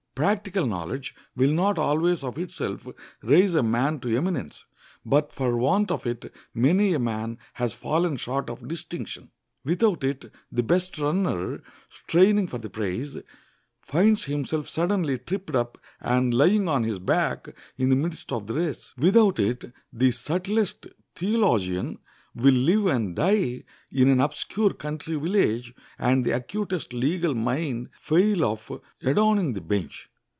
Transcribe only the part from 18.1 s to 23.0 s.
of the race. Without it the subtlest theologian will live